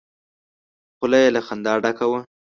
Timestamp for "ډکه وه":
1.83-2.19